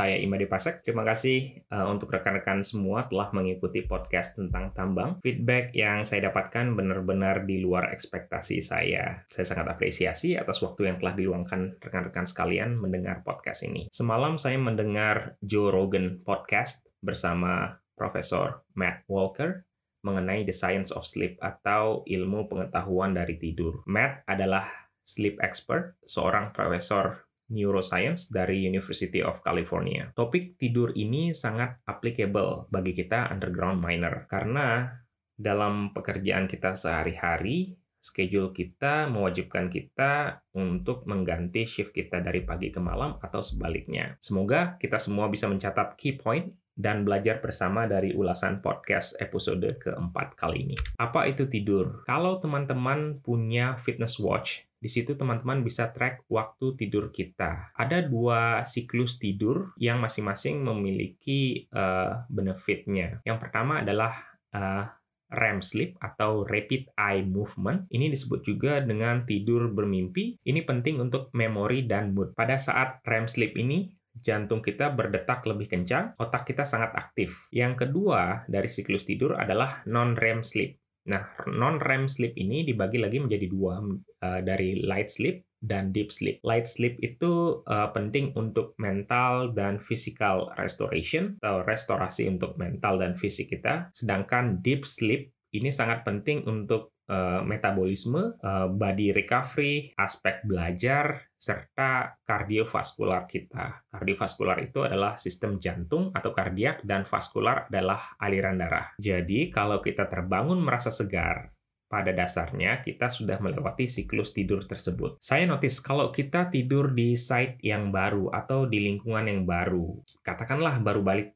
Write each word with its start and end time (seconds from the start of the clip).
Saya 0.00 0.16
Imade 0.16 0.48
Pasek. 0.48 0.80
Terima 0.80 1.04
kasih 1.04 1.60
uh, 1.68 1.84
untuk 1.92 2.08
rekan-rekan 2.08 2.64
semua 2.64 3.04
telah 3.04 3.28
mengikuti 3.36 3.84
podcast 3.84 4.32
tentang 4.32 4.72
tambang. 4.72 5.20
Feedback 5.20 5.76
yang 5.76 6.08
saya 6.08 6.32
dapatkan 6.32 6.72
benar-benar 6.72 7.44
di 7.44 7.60
luar 7.60 7.92
ekspektasi 7.92 8.64
saya. 8.64 9.20
Saya 9.28 9.44
sangat 9.44 9.76
apresiasi 9.76 10.40
atas 10.40 10.64
waktu 10.64 10.88
yang 10.88 10.96
telah 10.96 11.12
diluangkan 11.12 11.76
rekan-rekan 11.84 12.24
sekalian 12.24 12.80
mendengar 12.80 13.20
podcast 13.20 13.60
ini. 13.68 13.92
Semalam 13.92 14.40
saya 14.40 14.56
mendengar 14.56 15.36
Joe 15.44 15.68
Rogan 15.68 16.24
podcast 16.24 16.88
bersama 17.04 17.76
Profesor 17.92 18.64
Matt 18.72 19.04
Walker 19.04 19.68
mengenai 20.00 20.48
The 20.48 20.56
Science 20.56 20.96
of 20.96 21.04
Sleep 21.04 21.36
atau 21.44 22.08
ilmu 22.08 22.48
pengetahuan 22.48 23.12
dari 23.12 23.36
tidur. 23.36 23.84
Matt 23.84 24.24
adalah 24.24 24.64
sleep 25.04 25.36
expert, 25.44 26.00
seorang 26.08 26.56
profesor 26.56 27.28
neuroscience 27.50 28.30
dari 28.30 28.64
University 28.64 29.20
of 29.20 29.42
California. 29.42 30.08
Topik 30.14 30.56
tidur 30.56 30.94
ini 30.94 31.34
sangat 31.34 31.82
applicable 31.84 32.70
bagi 32.70 32.94
kita 32.94 33.28
underground 33.28 33.82
miner 33.82 34.24
karena 34.30 34.88
dalam 35.34 35.90
pekerjaan 35.90 36.46
kita 36.46 36.78
sehari-hari 36.78 37.74
schedule 38.00 38.50
kita 38.56 39.06
mewajibkan 39.12 39.68
kita 39.68 40.40
untuk 40.56 41.04
mengganti 41.04 41.68
shift 41.68 41.92
kita 41.92 42.24
dari 42.24 42.40
pagi 42.42 42.72
ke 42.72 42.80
malam 42.80 43.20
atau 43.20 43.44
sebaliknya. 43.44 44.16
Semoga 44.18 44.80
kita 44.80 44.96
semua 44.96 45.28
bisa 45.28 45.46
mencatat 45.46 46.00
key 46.00 46.16
point 46.16 46.48
dan 46.80 47.04
belajar 47.04 47.44
bersama 47.44 47.84
dari 47.84 48.16
ulasan 48.16 48.64
podcast 48.64 49.20
episode 49.20 49.76
keempat 49.76 50.32
kali 50.32 50.64
ini. 50.64 50.76
Apa 50.96 51.28
itu 51.28 51.44
tidur? 51.44 52.00
Kalau 52.08 52.40
teman-teman 52.40 53.20
punya 53.20 53.76
fitness 53.76 54.16
watch, 54.16 54.64
di 54.80 54.88
situ 54.88 55.12
teman-teman 55.12 55.60
bisa 55.60 55.92
track 55.92 56.24
waktu 56.32 56.72
tidur 56.80 57.12
kita. 57.12 57.76
Ada 57.76 58.00
dua 58.08 58.64
siklus 58.64 59.20
tidur 59.20 59.76
yang 59.76 60.00
masing-masing 60.00 60.64
memiliki 60.64 61.68
uh, 61.76 62.24
benefitnya. 62.32 63.20
Yang 63.28 63.38
pertama 63.44 63.84
adalah 63.84 64.16
uh, 64.56 64.88
REM 65.30 65.62
sleep 65.62 65.94
atau 66.02 66.42
rapid 66.42 66.90
eye 66.98 67.22
movement. 67.22 67.86
Ini 67.92 68.10
disebut 68.10 68.40
juga 68.42 68.82
dengan 68.82 69.22
tidur 69.22 69.70
bermimpi. 69.70 70.42
Ini 70.42 70.66
penting 70.66 70.98
untuk 70.98 71.30
memori 71.36 71.86
dan 71.86 72.16
mood. 72.16 72.34
Pada 72.34 72.58
saat 72.58 73.04
REM 73.06 73.30
sleep 73.30 73.54
ini, 73.54 73.86
jantung 74.10 74.58
kita 74.58 74.90
berdetak 74.90 75.46
lebih 75.46 75.70
kencang, 75.70 76.18
otak 76.18 76.48
kita 76.48 76.66
sangat 76.66 76.90
aktif. 76.98 77.46
Yang 77.54 77.86
kedua 77.86 78.42
dari 78.50 78.66
siklus 78.66 79.06
tidur 79.06 79.38
adalah 79.38 79.86
non-REM 79.86 80.42
sleep. 80.42 80.79
Nah, 81.10 81.26
non-REM 81.50 82.06
sleep 82.06 82.38
ini 82.38 82.62
dibagi 82.62 83.02
lagi 83.02 83.18
menjadi 83.18 83.50
dua, 83.50 83.82
uh, 83.82 84.40
dari 84.46 84.78
light 84.78 85.10
sleep 85.10 85.42
dan 85.58 85.90
deep 85.90 86.14
sleep. 86.14 86.38
Light 86.46 86.70
sleep 86.70 87.02
itu 87.02 87.60
uh, 87.66 87.90
penting 87.90 88.30
untuk 88.38 88.78
mental 88.78 89.50
dan 89.50 89.82
physical 89.82 90.54
restoration 90.54 91.34
atau 91.42 91.66
restorasi 91.66 92.30
untuk 92.30 92.54
mental 92.54 93.02
dan 93.02 93.18
fisik 93.18 93.50
kita. 93.50 93.90
Sedangkan 93.90 94.62
deep 94.62 94.86
sleep 94.86 95.34
ini 95.50 95.74
sangat 95.74 96.06
penting 96.06 96.46
untuk 96.46 96.94
uh, 97.10 97.42
metabolisme, 97.42 98.38
body 98.78 99.10
recovery, 99.10 99.90
aspek 99.98 100.46
belajar, 100.46 101.26
serta 101.40 102.20
kardiovaskular 102.20 103.24
kita. 103.24 103.88
Kardiovaskular 103.88 104.60
itu 104.60 104.84
adalah 104.84 105.16
sistem 105.16 105.56
jantung 105.56 106.12
atau 106.12 106.36
kardiak 106.36 106.84
dan 106.84 107.08
vaskular 107.08 107.64
adalah 107.72 108.12
aliran 108.20 108.60
darah. 108.60 108.92
Jadi 109.00 109.48
kalau 109.48 109.80
kita 109.80 110.04
terbangun 110.04 110.60
merasa 110.60 110.92
segar, 110.92 111.48
pada 111.90 112.14
dasarnya 112.14 112.78
kita 112.84 113.10
sudah 113.10 113.42
melewati 113.42 113.90
siklus 113.90 114.30
tidur 114.30 114.62
tersebut. 114.62 115.18
Saya 115.18 115.42
notice 115.48 115.82
kalau 115.82 116.14
kita 116.14 116.46
tidur 116.46 116.94
di 116.94 117.18
site 117.18 117.58
yang 117.66 117.90
baru 117.90 118.30
atau 118.30 118.70
di 118.70 118.78
lingkungan 118.78 119.26
yang 119.26 119.42
baru, 119.42 119.98
katakanlah 120.22 120.78
baru 120.78 121.02
balik 121.02 121.34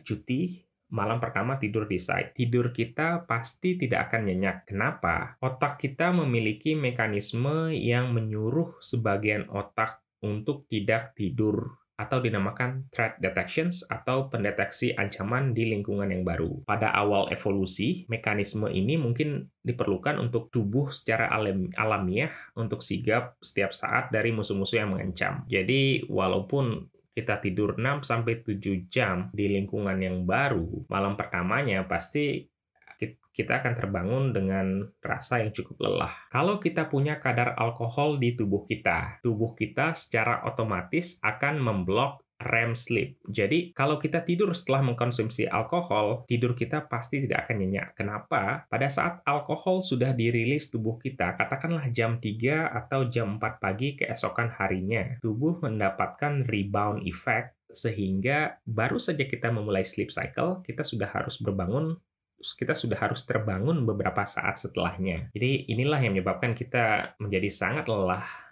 cuti 0.00 0.65
malam 0.90 1.18
pertama 1.18 1.58
tidur 1.58 1.90
di 1.90 1.98
site, 1.98 2.36
tidur 2.36 2.70
kita 2.70 3.26
pasti 3.26 3.74
tidak 3.74 4.10
akan 4.10 4.30
nyenyak. 4.30 4.66
Kenapa? 4.68 5.40
Otak 5.42 5.82
kita 5.82 6.14
memiliki 6.14 6.78
mekanisme 6.78 7.74
yang 7.74 8.14
menyuruh 8.14 8.78
sebagian 8.78 9.50
otak 9.50 10.02
untuk 10.22 10.64
tidak 10.70 11.14
tidur 11.18 11.78
atau 11.96 12.20
dinamakan 12.20 12.92
threat 12.92 13.16
detections 13.24 13.80
atau 13.88 14.28
pendeteksi 14.28 14.92
ancaman 14.92 15.56
di 15.56 15.72
lingkungan 15.72 16.12
yang 16.12 16.28
baru. 16.28 16.60
Pada 16.68 16.92
awal 16.92 17.32
evolusi, 17.32 18.04
mekanisme 18.12 18.68
ini 18.68 19.00
mungkin 19.00 19.48
diperlukan 19.64 20.20
untuk 20.20 20.52
tubuh 20.52 20.92
secara 20.92 21.32
alam, 21.32 21.72
alamiah 21.72 22.30
untuk 22.52 22.84
sigap 22.84 23.40
setiap 23.40 23.72
saat 23.72 24.12
dari 24.12 24.30
musuh-musuh 24.30 24.76
yang 24.76 24.92
mengancam. 24.92 25.48
Jadi, 25.48 26.04
walaupun 26.12 26.92
kita 27.16 27.40
tidur 27.40 27.80
6 27.80 28.04
sampai 28.04 28.44
7 28.44 28.92
jam 28.92 29.32
di 29.32 29.48
lingkungan 29.48 29.96
yang 29.96 30.28
baru, 30.28 30.84
malam 30.92 31.16
pertamanya 31.16 31.88
pasti 31.88 32.44
kita 33.36 33.60
akan 33.60 33.74
terbangun 33.76 34.24
dengan 34.32 34.80
rasa 35.04 35.44
yang 35.44 35.52
cukup 35.52 35.84
lelah. 35.84 36.12
Kalau 36.32 36.56
kita 36.56 36.88
punya 36.88 37.20
kadar 37.20 37.52
alkohol 37.56 38.16
di 38.16 38.32
tubuh 38.32 38.64
kita, 38.64 39.20
tubuh 39.20 39.52
kita 39.52 39.92
secara 39.92 40.40
otomatis 40.48 41.20
akan 41.20 41.60
memblok 41.60 42.24
REM 42.36 42.76
sleep. 42.76 43.16
Jadi, 43.24 43.72
kalau 43.72 43.96
kita 43.96 44.20
tidur 44.20 44.52
setelah 44.52 44.84
mengkonsumsi 44.84 45.48
alkohol, 45.48 46.28
tidur 46.28 46.52
kita 46.52 46.84
pasti 46.84 47.24
tidak 47.24 47.48
akan 47.48 47.56
nyenyak. 47.64 47.88
Kenapa? 47.96 48.68
Pada 48.68 48.88
saat 48.92 49.24
alkohol 49.24 49.80
sudah 49.80 50.12
dirilis 50.12 50.68
tubuh 50.68 51.00
kita, 51.00 51.34
katakanlah 51.34 51.88
jam 51.88 52.20
3 52.20 52.68
atau 52.68 53.08
jam 53.08 53.40
4 53.40 53.62
pagi 53.62 53.96
keesokan 53.96 54.52
harinya, 54.60 55.16
tubuh 55.24 55.58
mendapatkan 55.64 56.44
rebound 56.44 57.08
effect 57.08 57.56
sehingga 57.72 58.56
baru 58.64 58.96
saja 58.96 59.28
kita 59.28 59.52
memulai 59.52 59.84
sleep 59.84 60.08
cycle, 60.08 60.64
kita 60.64 60.84
sudah 60.84 61.08
harus 61.12 61.40
berbangun 61.40 61.96
kita 62.36 62.76
sudah 62.76 63.00
harus 63.00 63.24
terbangun 63.24 63.88
beberapa 63.88 64.28
saat 64.28 64.60
setelahnya. 64.60 65.32
Jadi 65.32 65.72
inilah 65.72 65.96
yang 66.04 66.20
menyebabkan 66.20 66.52
kita 66.52 67.16
menjadi 67.16 67.48
sangat 67.48 67.88
lelah 67.88 68.45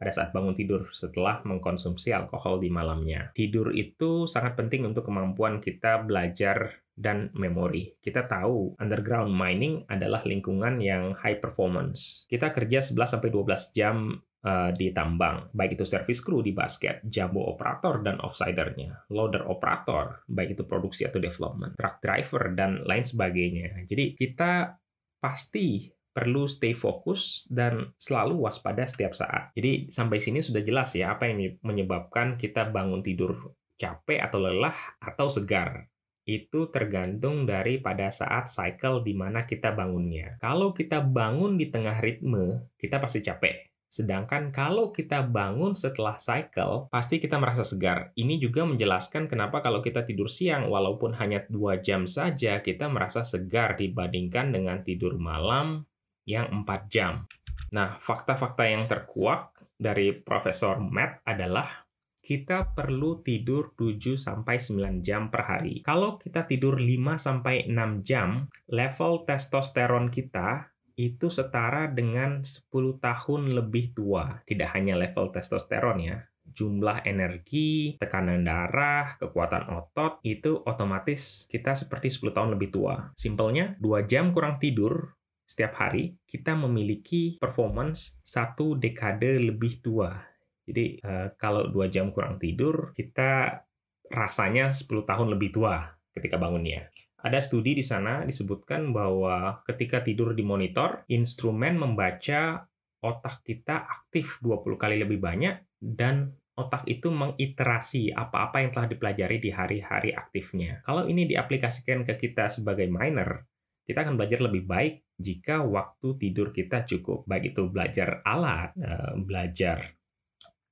pada 0.00 0.16
saat 0.16 0.32
bangun 0.32 0.56
tidur 0.56 0.88
setelah 0.96 1.44
mengkonsumsi 1.44 2.16
alkohol 2.16 2.56
di 2.56 2.72
malamnya. 2.72 3.28
Tidur 3.36 3.76
itu 3.76 4.24
sangat 4.24 4.56
penting 4.56 4.88
untuk 4.88 5.04
kemampuan 5.04 5.60
kita 5.60 6.00
belajar 6.00 6.80
dan 6.96 7.28
memori. 7.36 8.00
Kita 8.00 8.24
tahu 8.24 8.80
underground 8.80 9.28
mining 9.28 9.84
adalah 9.92 10.24
lingkungan 10.24 10.80
yang 10.80 11.12
high 11.12 11.36
performance. 11.36 12.24
Kita 12.24 12.48
kerja 12.48 12.80
11 12.80 13.20
12 13.20 13.76
jam 13.76 14.16
uh, 14.44 14.70
di 14.72 14.92
tambang, 14.92 15.52
baik 15.52 15.76
itu 15.76 15.84
service 15.84 16.24
crew 16.24 16.40
di 16.40 16.56
basket, 16.56 17.04
jumbo 17.04 17.44
operator 17.52 18.00
dan 18.00 18.20
offsidernya, 18.20 19.08
loader 19.12 19.44
operator, 19.48 20.24
baik 20.28 20.56
itu 20.56 20.64
produksi 20.64 21.04
atau 21.04 21.20
development, 21.20 21.76
truck 21.76 22.00
driver 22.00 22.52
dan 22.56 22.84
lain 22.84 23.04
sebagainya. 23.04 23.84
Jadi 23.84 24.16
kita 24.16 24.80
pasti 25.20 25.99
perlu 26.10 26.50
stay 26.50 26.74
fokus 26.74 27.46
dan 27.46 27.94
selalu 27.94 28.46
waspada 28.46 28.82
setiap 28.86 29.14
saat. 29.14 29.54
Jadi 29.54 29.88
sampai 29.90 30.18
sini 30.18 30.42
sudah 30.42 30.62
jelas 30.62 30.94
ya 30.98 31.14
apa 31.14 31.30
yang 31.30 31.58
menyebabkan 31.62 32.34
kita 32.34 32.66
bangun 32.68 33.00
tidur 33.00 33.54
capek 33.80 34.20
atau 34.20 34.38
lelah 34.42 34.76
atau 35.00 35.32
segar. 35.32 35.88
Itu 36.28 36.68
tergantung 36.68 37.48
dari 37.48 37.80
pada 37.80 38.12
saat 38.12 38.46
cycle 38.46 39.02
di 39.02 39.16
mana 39.16 39.48
kita 39.48 39.72
bangunnya. 39.72 40.36
Kalau 40.38 40.76
kita 40.76 41.00
bangun 41.00 41.56
di 41.56 41.72
tengah 41.72 41.96
ritme, 41.98 42.70
kita 42.76 43.00
pasti 43.00 43.24
capek. 43.24 43.70
Sedangkan 43.90 44.54
kalau 44.54 44.94
kita 44.94 45.26
bangun 45.26 45.74
setelah 45.74 46.14
cycle, 46.14 46.86
pasti 46.94 47.18
kita 47.18 47.42
merasa 47.42 47.66
segar. 47.66 48.14
Ini 48.14 48.38
juga 48.38 48.62
menjelaskan 48.62 49.26
kenapa 49.26 49.58
kalau 49.66 49.82
kita 49.82 50.06
tidur 50.06 50.30
siang, 50.30 50.70
walaupun 50.70 51.18
hanya 51.18 51.42
dua 51.50 51.82
jam 51.82 52.06
saja, 52.06 52.62
kita 52.62 52.86
merasa 52.86 53.26
segar 53.26 53.74
dibandingkan 53.74 54.54
dengan 54.54 54.86
tidur 54.86 55.18
malam 55.18 55.89
yang 56.30 56.62
4 56.62 56.86
jam. 56.86 57.26
Nah, 57.74 57.98
fakta-fakta 57.98 58.70
yang 58.70 58.86
terkuak 58.86 59.50
dari 59.74 60.14
Profesor 60.14 60.78
Matt 60.78 61.26
adalah 61.26 61.90
kita 62.20 62.76
perlu 62.76 63.24
tidur 63.24 63.72
7-9 63.74 65.00
jam 65.00 65.32
per 65.32 65.42
hari. 65.48 65.80
Kalau 65.80 66.20
kita 66.20 66.44
tidur 66.44 66.76
5-6 66.76 68.04
jam, 68.04 68.46
level 68.68 69.24
testosteron 69.24 70.12
kita 70.12 70.68
itu 71.00 71.32
setara 71.32 71.88
dengan 71.88 72.44
10 72.44 72.68
tahun 73.00 73.42
lebih 73.56 73.96
tua. 73.96 74.44
Tidak 74.44 74.68
hanya 74.76 75.00
level 75.00 75.32
testosteron 75.32 75.96
ya, 76.04 76.20
jumlah 76.44 77.08
energi, 77.08 77.96
tekanan 77.96 78.44
darah, 78.44 79.16
kekuatan 79.16 79.72
otot, 79.72 80.20
itu 80.20 80.60
otomatis 80.68 81.48
kita 81.48 81.72
seperti 81.72 82.12
10 82.12 82.36
tahun 82.36 82.50
lebih 82.52 82.68
tua. 82.68 83.16
Simpelnya, 83.16 83.80
2 83.80 84.04
jam 84.04 84.28
kurang 84.28 84.60
tidur 84.60 85.16
setiap 85.50 85.82
hari 85.82 86.14
kita 86.30 86.54
memiliki 86.54 87.34
performance 87.42 88.22
satu 88.22 88.78
dekade 88.78 89.42
lebih 89.42 89.82
tua. 89.82 90.14
Jadi 90.62 91.02
uh, 91.02 91.34
kalau 91.34 91.66
dua 91.66 91.90
jam 91.90 92.14
kurang 92.14 92.38
tidur, 92.38 92.94
kita 92.94 93.58
rasanya 94.06 94.70
10 94.70 94.86
tahun 95.02 95.34
lebih 95.34 95.50
tua 95.50 95.82
ketika 96.14 96.38
bangunnya. 96.38 96.86
Ada 97.18 97.42
studi 97.42 97.74
di 97.74 97.82
sana 97.82 98.22
disebutkan 98.22 98.94
bahwa 98.94 99.66
ketika 99.66 100.06
tidur 100.06 100.38
di 100.38 100.46
monitor, 100.46 101.02
instrumen 101.10 101.74
membaca 101.76 102.70
otak 103.02 103.42
kita 103.42 103.90
aktif 103.90 104.38
20 104.38 104.78
kali 104.78 105.02
lebih 105.02 105.18
banyak 105.18 105.58
dan 105.82 106.30
otak 106.54 106.86
itu 106.86 107.10
mengiterasi 107.10 108.14
apa-apa 108.14 108.62
yang 108.62 108.70
telah 108.70 108.88
dipelajari 108.88 109.36
di 109.42 109.50
hari-hari 109.50 110.14
aktifnya. 110.14 110.84
Kalau 110.86 111.10
ini 111.10 111.26
diaplikasikan 111.26 112.06
ke 112.06 112.14
kita 112.16 112.46
sebagai 112.52 112.86
miner, 112.86 113.44
kita 113.84 114.06
akan 114.06 114.14
belajar 114.14 114.40
lebih 114.44 114.64
baik 114.68 115.02
jika 115.20 115.60
waktu 115.62 116.16
tidur 116.16 116.50
kita 116.50 116.88
cukup. 116.88 117.28
Baik 117.28 117.52
itu 117.52 117.68
belajar 117.68 118.24
alat, 118.24 118.72
eh, 118.80 119.14
belajar 119.20 120.00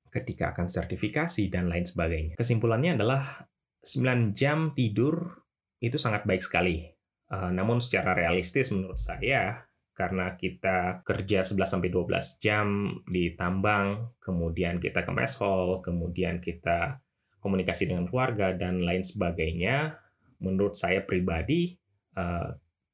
ketika 0.09 0.57
akan 0.57 0.73
sertifikasi, 0.73 1.53
dan 1.53 1.69
lain 1.69 1.85
sebagainya. 1.85 2.35
Kesimpulannya 2.41 2.97
adalah 2.97 3.45
9 3.85 4.33
jam 4.33 4.73
tidur 4.73 5.45
itu 5.79 6.01
sangat 6.01 6.25
baik 6.25 6.41
sekali. 6.41 6.89
Eh, 7.29 7.51
namun 7.53 7.79
secara 7.79 8.17
realistis 8.17 8.73
menurut 8.73 8.97
saya, 8.97 9.69
karena 9.93 10.39
kita 10.39 11.03
kerja 11.03 11.43
11-12 11.43 12.39
jam 12.41 12.97
di 13.05 13.35
tambang, 13.35 14.17
kemudian 14.23 14.79
kita 14.79 15.05
ke 15.05 15.11
mess 15.13 15.37
hall, 15.43 15.83
kemudian 15.85 16.41
kita 16.41 17.03
komunikasi 17.43 17.91
dengan 17.91 18.09
keluarga, 18.09 18.55
dan 18.55 18.81
lain 18.81 19.05
sebagainya, 19.05 19.99
menurut 20.41 20.79
saya 20.79 21.03
pribadi, 21.05 21.77
eh, 22.17 22.49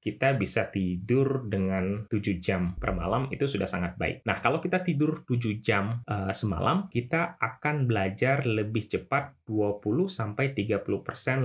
kita 0.04 0.36
bisa 0.36 0.68
tidur 0.68 1.48
dengan 1.48 2.04
7 2.12 2.20
jam 2.36 2.76
per 2.76 2.92
malam 2.92 3.32
itu 3.32 3.48
sudah 3.48 3.64
sangat 3.64 3.96
baik. 3.96 4.20
Nah, 4.28 4.36
kalau 4.44 4.60
kita 4.60 4.84
tidur 4.84 5.24
7 5.24 5.64
jam 5.64 6.04
uh, 6.04 6.28
semalam, 6.36 6.92
kita 6.92 7.40
akan 7.40 7.88
belajar 7.88 8.44
lebih 8.44 8.84
cepat 8.84 9.32
20 9.48 9.80
sampai 10.12 10.52
30% 10.52 10.84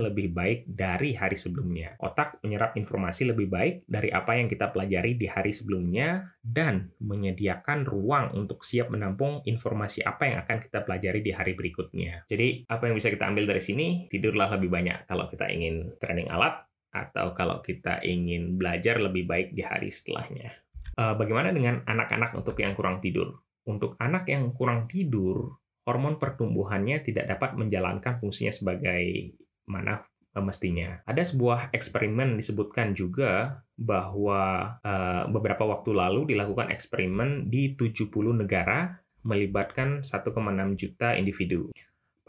lebih 0.04 0.28
baik 0.36 0.68
dari 0.68 1.16
hari 1.16 1.40
sebelumnya. 1.40 1.96
Otak 2.04 2.44
menyerap 2.44 2.76
informasi 2.76 3.32
lebih 3.32 3.48
baik 3.48 3.88
dari 3.88 4.12
apa 4.12 4.36
yang 4.36 4.48
kita 4.52 4.68
pelajari 4.68 5.16
di 5.16 5.24
hari 5.24 5.56
sebelumnya 5.56 6.36
dan 6.44 6.92
menyediakan 7.00 7.88
ruang 7.88 8.36
untuk 8.36 8.60
siap 8.60 8.92
menampung 8.92 9.40
informasi 9.48 10.04
apa 10.04 10.28
yang 10.28 10.36
akan 10.44 10.58
kita 10.60 10.84
pelajari 10.84 11.24
di 11.24 11.32
hari 11.32 11.56
berikutnya. 11.56 12.28
Jadi, 12.28 12.68
apa 12.68 12.92
yang 12.92 12.96
bisa 13.00 13.08
kita 13.08 13.24
ambil 13.24 13.48
dari 13.48 13.62
sini? 13.64 14.04
Tidurlah 14.12 14.52
lebih 14.60 14.68
banyak 14.68 15.08
kalau 15.08 15.28
kita 15.32 15.48
ingin 15.48 15.96
training 15.96 16.28
alat 16.28 16.69
atau 16.90 17.32
kalau 17.32 17.62
kita 17.62 18.02
ingin 18.02 18.58
belajar 18.58 18.98
lebih 18.98 19.26
baik 19.26 19.48
di 19.54 19.62
hari 19.62 19.88
setelahnya. 19.90 20.50
Eh, 20.98 21.14
bagaimana 21.16 21.54
dengan 21.54 21.80
anak-anak 21.86 22.36
untuk 22.36 22.58
yang 22.60 22.74
kurang 22.74 23.00
tidur? 23.00 23.40
Untuk 23.64 23.94
anak 24.02 24.26
yang 24.26 24.50
kurang 24.52 24.90
tidur, 24.90 25.56
hormon 25.86 26.18
pertumbuhannya 26.20 27.00
tidak 27.00 27.30
dapat 27.30 27.56
menjalankan 27.56 28.18
fungsinya 28.18 28.52
sebagai 28.52 29.34
mana 29.70 30.04
mestinya. 30.38 31.02
Ada 31.10 31.34
sebuah 31.34 31.74
eksperimen 31.74 32.38
disebutkan 32.38 32.94
juga 32.94 33.62
bahwa 33.74 34.76
uh, 34.78 35.24
beberapa 35.26 35.66
waktu 35.66 35.90
lalu 35.90 36.30
dilakukan 36.30 36.70
eksperimen 36.70 37.50
di 37.50 37.74
70 37.74 38.06
negara 38.38 39.02
melibatkan 39.26 40.06
1,6 40.06 40.30
juta 40.78 41.18
individu. 41.18 41.74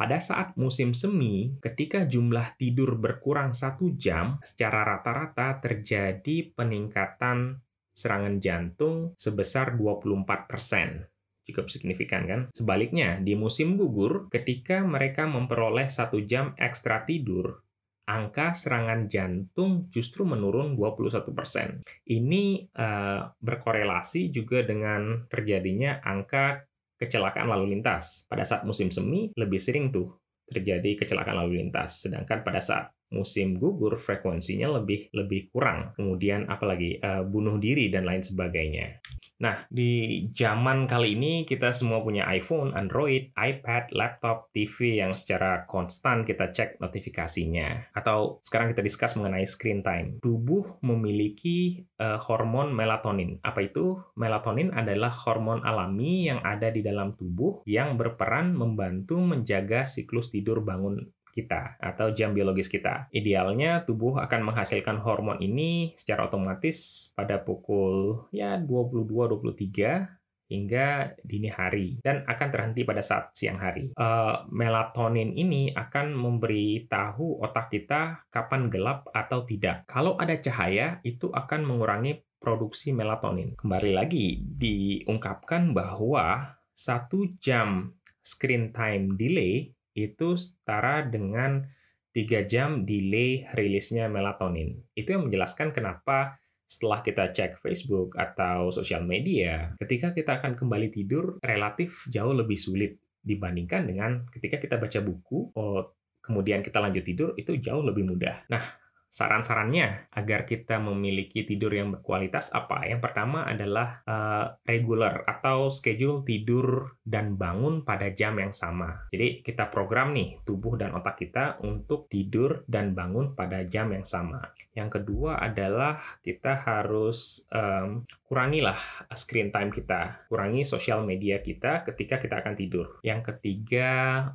Pada 0.02 0.18
saat 0.18 0.58
musim 0.58 0.98
semi, 0.98 1.54
ketika 1.62 2.10
jumlah 2.10 2.58
tidur 2.58 2.98
berkurang 2.98 3.54
satu 3.54 3.94
jam, 3.94 4.42
secara 4.42 4.82
rata-rata 4.82 5.62
terjadi 5.62 6.58
peningkatan 6.58 7.62
serangan 7.94 8.42
jantung 8.42 9.14
sebesar 9.14 9.78
24 9.78 10.50
persen 10.50 11.06
cukup 11.46 11.70
signifikan 11.70 12.26
kan? 12.26 12.42
Sebaliknya, 12.50 13.22
di 13.22 13.38
musim 13.38 13.78
gugur, 13.78 14.26
ketika 14.34 14.82
mereka 14.82 15.30
memperoleh 15.30 15.86
satu 15.86 16.18
jam 16.26 16.58
ekstra 16.58 17.06
tidur, 17.06 17.62
angka 18.10 18.58
serangan 18.58 19.06
jantung 19.06 19.86
justru 19.94 20.26
menurun 20.26 20.74
21%. 20.74 21.86
Ini 22.10 22.74
uh, 22.74 23.22
berkorelasi 23.38 24.34
juga 24.34 24.66
dengan 24.66 25.30
terjadinya 25.30 26.02
angka 26.02 26.71
kecelakaan 27.02 27.50
lalu 27.50 27.74
lintas. 27.74 28.30
Pada 28.30 28.46
saat 28.46 28.62
musim 28.62 28.94
semi, 28.94 29.34
lebih 29.34 29.58
sering 29.58 29.90
tuh 29.90 30.22
terjadi 30.46 31.02
kecelakaan 31.02 31.42
lalu 31.42 31.66
lintas. 31.66 32.06
Sedangkan 32.06 32.46
pada 32.46 32.62
saat 32.62 32.94
musim 33.10 33.58
gugur 33.58 33.98
frekuensinya 33.98 34.78
lebih 34.78 35.10
lebih 35.18 35.50
kurang. 35.50 35.98
Kemudian 35.98 36.46
apalagi 36.46 37.02
uh, 37.02 37.26
bunuh 37.26 37.58
diri 37.58 37.90
dan 37.90 38.06
lain 38.06 38.22
sebagainya. 38.22 39.02
Nah, 39.42 39.66
di 39.74 40.24
zaman 40.38 40.86
kali 40.86 41.18
ini 41.18 41.34
kita 41.50 41.74
semua 41.74 42.06
punya 42.06 42.30
iPhone, 42.30 42.78
Android, 42.78 43.34
iPad, 43.34 43.90
laptop, 43.98 44.54
TV 44.54 45.02
yang 45.02 45.18
secara 45.18 45.66
konstan 45.66 46.22
kita 46.22 46.54
cek 46.54 46.78
notifikasinya. 46.78 47.90
Atau 47.98 48.38
sekarang 48.46 48.70
kita 48.70 48.86
discuss 48.86 49.18
mengenai 49.18 49.50
screen 49.50 49.82
time. 49.82 50.22
Tubuh 50.22 50.78
memiliki 50.86 51.90
uh, 51.98 52.22
hormon 52.22 52.70
melatonin. 52.70 53.42
Apa 53.42 53.66
itu? 53.66 53.98
Melatonin 54.14 54.70
adalah 54.78 55.10
hormon 55.10 55.66
alami 55.66 56.30
yang 56.30 56.46
ada 56.46 56.70
di 56.70 56.86
dalam 56.86 57.18
tubuh 57.18 57.66
yang 57.66 57.98
berperan 57.98 58.54
membantu 58.54 59.18
menjaga 59.18 59.90
siklus 59.90 60.30
tidur 60.30 60.62
bangun 60.62 61.02
kita 61.32 61.80
atau 61.80 62.12
jam 62.12 62.36
biologis 62.36 62.68
kita. 62.68 63.08
Idealnya 63.16 63.88
tubuh 63.88 64.20
akan 64.20 64.52
menghasilkan 64.52 65.00
hormon 65.02 65.40
ini 65.40 65.96
secara 65.96 66.28
otomatis 66.28 67.10
pada 67.16 67.42
pukul 67.42 68.28
ya 68.36 68.60
22-23 68.60 70.22
hingga 70.52 71.16
dini 71.24 71.48
hari 71.48 72.04
dan 72.04 72.28
akan 72.28 72.50
terhenti 72.52 72.84
pada 72.84 73.00
saat 73.00 73.32
siang 73.32 73.56
hari. 73.56 73.96
Uh, 73.96 74.44
melatonin 74.52 75.32
ini 75.32 75.72
akan 75.72 76.12
memberi 76.12 76.92
tahu 76.92 77.40
otak 77.40 77.72
kita 77.72 78.28
kapan 78.28 78.68
gelap 78.68 79.08
atau 79.16 79.48
tidak. 79.48 79.88
Kalau 79.88 80.20
ada 80.20 80.36
cahaya, 80.36 81.00
itu 81.08 81.32
akan 81.32 81.64
mengurangi 81.64 82.20
produksi 82.36 82.92
melatonin. 82.92 83.56
Kembali 83.56 83.96
lagi, 83.96 84.44
diungkapkan 84.44 85.72
bahwa 85.72 86.60
satu 86.76 87.32
jam 87.40 87.96
screen 88.20 88.76
time 88.76 89.16
delay 89.16 89.72
itu 89.96 90.40
setara 90.40 91.04
dengan 91.06 91.66
3 92.12 92.44
jam 92.44 92.84
delay 92.84 93.48
rilisnya 93.56 94.12
melatonin. 94.12 94.84
Itu 94.92 95.16
yang 95.16 95.32
menjelaskan 95.32 95.72
kenapa 95.72 96.42
setelah 96.68 97.04
kita 97.04 97.36
cek 97.36 97.60
Facebook 97.60 98.16
atau 98.16 98.72
sosial 98.72 99.04
media, 99.04 99.76
ketika 99.80 100.16
kita 100.16 100.40
akan 100.40 100.56
kembali 100.56 100.88
tidur 100.88 101.36
relatif 101.44 102.08
jauh 102.08 102.32
lebih 102.32 102.56
sulit 102.56 102.96
dibandingkan 103.20 103.92
dengan 103.92 104.24
ketika 104.32 104.56
kita 104.56 104.80
baca 104.80 105.00
buku, 105.04 105.52
oh, 105.52 106.00
kemudian 106.24 106.64
kita 106.64 106.80
lanjut 106.80 107.04
tidur, 107.04 107.30
itu 107.36 107.60
jauh 107.60 107.84
lebih 107.84 108.08
mudah. 108.08 108.48
Nah, 108.48 108.64
Saran-sarannya 109.12 110.08
agar 110.16 110.48
kita 110.48 110.80
memiliki 110.80 111.44
tidur 111.44 111.76
yang 111.76 111.92
berkualitas 111.92 112.48
apa? 112.56 112.88
Yang 112.88 113.04
pertama 113.04 113.44
adalah 113.44 114.00
uh, 114.08 114.56
regular 114.64 115.28
atau 115.28 115.68
schedule 115.68 116.24
tidur 116.24 116.96
dan 117.04 117.36
bangun 117.36 117.84
pada 117.84 118.08
jam 118.16 118.40
yang 118.40 118.56
sama. 118.56 119.12
Jadi 119.12 119.44
kita 119.44 119.68
program 119.68 120.16
nih 120.16 120.40
tubuh 120.48 120.80
dan 120.80 120.96
otak 120.96 121.20
kita 121.20 121.60
untuk 121.60 122.08
tidur 122.08 122.64
dan 122.72 122.96
bangun 122.96 123.36
pada 123.36 123.68
jam 123.68 123.92
yang 123.92 124.08
sama. 124.08 124.48
Yang 124.72 125.04
kedua 125.04 125.44
adalah 125.44 126.00
kita 126.24 126.64
harus 126.64 127.44
um, 127.52 128.08
kurangilah 128.32 128.80
screen 129.20 129.52
time 129.52 129.68
kita, 129.68 130.24
kurangi 130.32 130.64
sosial 130.64 131.04
media 131.04 131.44
kita 131.44 131.84
ketika 131.84 132.16
kita 132.16 132.40
akan 132.40 132.56
tidur. 132.56 133.04
Yang 133.04 133.36
ketiga, 133.36 133.90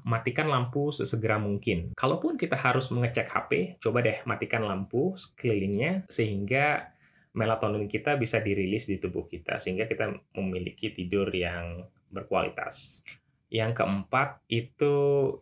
matikan 0.04 0.52
lampu 0.52 0.92
sesegera 0.92 1.40
mungkin. 1.40 1.96
Kalaupun 1.96 2.36
kita 2.36 2.60
harus 2.60 2.92
mengecek 2.92 3.32
HP, 3.32 3.80
coba 3.80 4.04
deh 4.04 4.20
matikan 4.28 4.65
lampu 4.66 5.14
sekelilingnya 5.14 6.10
sehingga 6.10 6.92
melatonin 7.36 7.86
kita 7.86 8.16
bisa 8.16 8.40
dirilis 8.40 8.88
di 8.88 8.96
tubuh 8.98 9.28
kita 9.28 9.60
sehingga 9.62 9.86
kita 9.86 10.10
memiliki 10.34 10.90
tidur 10.90 11.30
yang 11.30 11.84
berkualitas. 12.10 13.06
Yang 13.46 13.78
keempat 13.78 14.42
itu 14.50 14.94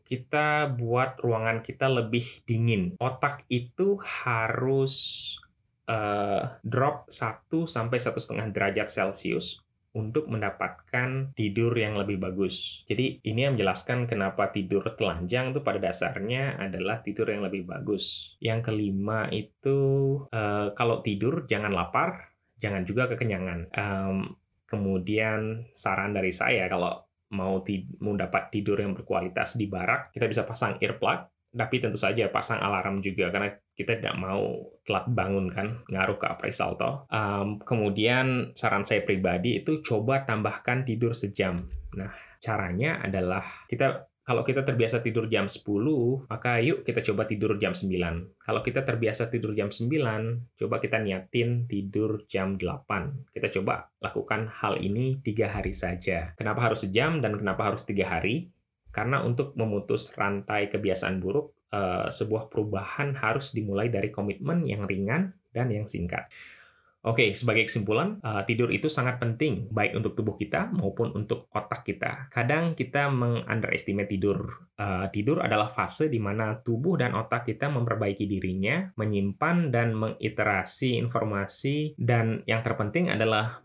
kita 0.04 0.68
buat 0.76 1.16
ruangan 1.24 1.64
kita 1.64 1.88
lebih 1.88 2.44
dingin. 2.44 3.00
Otak 3.00 3.48
itu 3.48 3.96
harus 4.04 4.94
uh, 5.88 6.60
drop 6.60 7.08
1 7.08 7.48
sampai 7.64 7.96
satu 7.96 8.20
setengah 8.20 8.52
derajat 8.52 8.92
Celcius 8.92 9.63
untuk 9.94 10.26
mendapatkan 10.26 11.32
tidur 11.38 11.70
yang 11.78 11.94
lebih 11.94 12.18
bagus. 12.18 12.82
Jadi 12.90 13.22
ini 13.22 13.46
yang 13.46 13.54
menjelaskan 13.54 14.10
kenapa 14.10 14.50
tidur 14.50 14.82
telanjang 14.98 15.54
itu 15.54 15.62
pada 15.62 15.78
dasarnya 15.78 16.58
adalah 16.58 17.00
tidur 17.00 17.30
yang 17.30 17.46
lebih 17.46 17.62
bagus. 17.64 18.34
Yang 18.42 18.70
kelima 18.70 19.30
itu 19.30 19.78
uh, 20.34 20.74
kalau 20.74 21.00
tidur 21.00 21.46
jangan 21.46 21.70
lapar, 21.70 22.34
jangan 22.58 22.82
juga 22.82 23.06
kekenyangan. 23.06 23.70
Um, 23.70 24.34
kemudian 24.66 25.70
saran 25.70 26.10
dari 26.10 26.34
saya 26.34 26.66
kalau 26.66 27.06
mau, 27.30 27.62
mau 28.02 28.14
dapat 28.18 28.50
tidur 28.50 28.82
yang 28.82 28.94
berkualitas 28.98 29.54
di 29.54 29.70
barak, 29.70 30.10
kita 30.10 30.26
bisa 30.26 30.42
pasang 30.42 30.78
earplug 30.82 31.33
tapi 31.54 31.78
tentu 31.78 31.94
saja 31.94 32.26
pasang 32.28 32.58
alarm 32.58 32.98
juga 32.98 33.30
karena 33.30 33.54
kita 33.78 34.02
tidak 34.02 34.18
mau 34.18 34.74
telat 34.82 35.06
bangun 35.06 35.46
kan 35.54 35.86
ngaruh 35.86 36.18
ke 36.18 36.26
appraisal 36.26 36.74
toh. 36.74 37.06
Um, 37.08 37.62
kemudian 37.62 38.52
saran 38.58 38.82
saya 38.82 39.06
pribadi 39.06 39.62
itu 39.62 39.78
coba 39.80 40.26
tambahkan 40.26 40.82
tidur 40.82 41.14
sejam. 41.14 41.70
Nah 41.94 42.10
caranya 42.42 43.00
adalah 43.00 43.46
kita 43.70 44.10
kalau 44.24 44.40
kita 44.40 44.64
terbiasa 44.64 45.04
tidur 45.04 45.28
jam 45.28 45.52
10, 45.52 45.68
maka 46.32 46.56
yuk 46.64 46.80
kita 46.80 47.04
coba 47.04 47.28
tidur 47.28 47.60
jam 47.60 47.76
9. 47.76 48.40
Kalau 48.40 48.60
kita 48.64 48.80
terbiasa 48.80 49.28
tidur 49.28 49.52
jam 49.52 49.68
9, 49.68 50.56
coba 50.56 50.80
kita 50.80 50.96
niatin 50.96 51.68
tidur 51.68 52.24
jam 52.24 52.56
8. 52.56 53.36
Kita 53.36 53.52
coba 53.60 53.92
lakukan 54.00 54.48
hal 54.48 54.80
ini 54.80 55.20
tiga 55.20 55.52
hari 55.52 55.76
saja. 55.76 56.32
Kenapa 56.40 56.64
harus 56.64 56.88
sejam 56.88 57.20
dan 57.20 57.36
kenapa 57.36 57.68
harus 57.68 57.84
tiga 57.84 58.08
hari? 58.08 58.48
Karena 58.94 59.26
untuk 59.26 59.58
memutus 59.58 60.14
rantai 60.14 60.70
kebiasaan 60.70 61.18
buruk, 61.18 61.50
uh, 61.74 62.06
sebuah 62.06 62.46
perubahan 62.46 63.18
harus 63.18 63.50
dimulai 63.50 63.90
dari 63.90 64.14
komitmen 64.14 64.62
yang 64.62 64.86
ringan 64.86 65.34
dan 65.50 65.74
yang 65.74 65.90
singkat. 65.90 66.30
Oke, 67.04 67.36
sebagai 67.36 67.68
kesimpulan, 67.68 68.16
uh, 68.24 68.48
tidur 68.48 68.72
itu 68.72 68.88
sangat 68.88 69.20
penting, 69.20 69.68
baik 69.68 69.92
untuk 69.92 70.16
tubuh 70.16 70.40
kita 70.40 70.72
maupun 70.72 71.12
untuk 71.12 71.52
otak 71.52 71.84
kita. 71.84 72.32
Kadang 72.32 72.72
kita 72.72 73.12
meng-underestimate 73.12 74.08
tidur. 74.08 74.48
Uh, 74.72 75.04
tidur 75.12 75.44
adalah 75.44 75.68
fase 75.68 76.08
di 76.08 76.16
mana 76.16 76.64
tubuh 76.64 76.96
dan 76.96 77.12
otak 77.12 77.44
kita 77.44 77.68
memperbaiki 77.68 78.24
dirinya, 78.24 78.88
menyimpan 78.96 79.68
dan 79.68 79.92
mengiterasi 79.92 80.96
informasi, 80.96 81.92
dan 82.00 82.40
yang 82.48 82.64
terpenting 82.64 83.12
adalah 83.12 83.60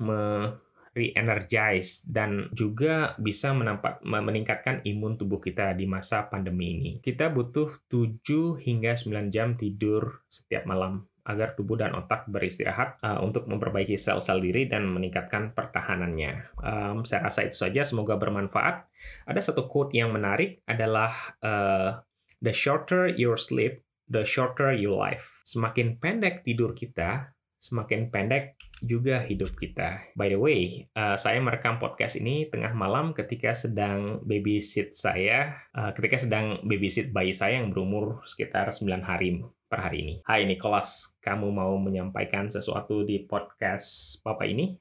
re-energize 0.99 2.03
dan 2.03 2.51
juga 2.51 3.15
bisa 3.15 3.55
menampak, 3.55 4.03
meningkatkan 4.03 4.83
imun 4.83 5.15
tubuh 5.15 5.39
kita 5.39 5.71
di 5.71 5.87
masa 5.87 6.27
pandemi 6.27 6.75
ini. 6.75 6.91
Kita 6.99 7.31
butuh 7.31 7.87
7 7.87 8.59
hingga 8.59 8.99
9 8.99 9.31
jam 9.31 9.55
tidur 9.55 10.27
setiap 10.27 10.67
malam 10.67 11.07
agar 11.29 11.53
tubuh 11.53 11.77
dan 11.77 11.93
otak 11.93 12.25
beristirahat 12.25 12.97
uh, 13.05 13.21
untuk 13.21 13.45
memperbaiki 13.45 13.93
sel-sel 13.95 14.41
diri 14.41 14.65
dan 14.65 14.89
meningkatkan 14.89 15.53
pertahanannya. 15.53 16.57
Um, 16.57 17.05
saya 17.05 17.29
rasa 17.29 17.45
itu 17.45 17.53
saja, 17.53 17.85
semoga 17.85 18.17
bermanfaat. 18.17 18.89
Ada 19.29 19.53
satu 19.53 19.69
quote 19.69 19.93
yang 19.93 20.09
menarik 20.09 20.65
adalah 20.65 21.13
uh, 21.45 22.01
the 22.41 22.49
shorter 22.49 23.05
your 23.05 23.37
sleep, 23.37 23.85
the 24.09 24.25
shorter 24.25 24.73
your 24.73 24.97
life. 24.97 25.45
Semakin 25.45 26.01
pendek 26.01 26.41
tidur 26.41 26.73
kita, 26.73 27.29
semakin 27.59 28.07
pendek 28.07 28.55
juga 28.79 29.19
hidup 29.19 29.59
kita. 29.59 30.15
By 30.15 30.31
the 30.31 30.39
way, 30.39 30.87
uh, 30.95 31.19
saya 31.19 31.43
merekam 31.43 31.77
podcast 31.77 32.15
ini 32.15 32.47
tengah 32.47 32.71
malam 32.71 33.11
ketika 33.11 33.51
sedang 33.51 34.23
babysit 34.23 34.95
saya, 34.95 35.59
uh, 35.75 35.91
ketika 35.91 36.15
sedang 36.15 36.63
babysit 36.63 37.11
bayi 37.11 37.35
saya 37.35 37.59
yang 37.59 37.75
berumur 37.75 38.23
sekitar 38.23 38.71
9 38.71 39.03
hari 39.03 39.43
per 39.67 39.85
hari 39.85 39.97
ini. 40.01 40.15
Hai 40.25 40.47
Nicholas, 40.47 41.19
kamu 41.21 41.51
mau 41.51 41.75
menyampaikan 41.77 42.47
sesuatu 42.47 43.03
di 43.03 43.21
podcast 43.27 44.17
Papa 44.23 44.47
ini? 44.47 44.79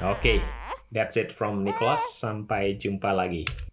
Oke, 0.00 0.16
okay, 0.16 0.38
that's 0.88 1.20
it 1.20 1.28
from 1.28 1.60
Nicholas. 1.60 2.00
Sampai 2.16 2.80
jumpa 2.80 3.12
lagi. 3.12 3.69